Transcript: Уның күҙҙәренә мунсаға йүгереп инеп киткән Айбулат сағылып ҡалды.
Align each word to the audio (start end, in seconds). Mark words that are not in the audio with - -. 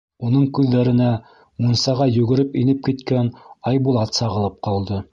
Уның 0.27 0.45
күҙҙәренә 0.59 1.09
мунсаға 1.65 2.09
йүгереп 2.15 2.59
инеп 2.65 2.83
киткән 2.91 3.33
Айбулат 3.73 4.23
сағылып 4.23 4.63
ҡалды. 4.71 5.05